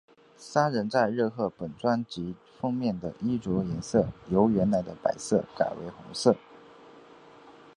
[0.35, 6.35] 三人在热贺本专辑封面的衣着颜色由原来的白色改为红色。